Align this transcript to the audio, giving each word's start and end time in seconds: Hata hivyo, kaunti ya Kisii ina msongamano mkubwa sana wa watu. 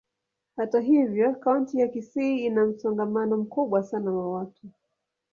Hata 0.57 0.79
hivyo, 0.79 1.35
kaunti 1.35 1.79
ya 1.79 1.87
Kisii 1.87 2.45
ina 2.45 2.65
msongamano 2.65 3.37
mkubwa 3.37 3.83
sana 3.83 4.11
wa 4.11 4.31
watu. 4.33 4.67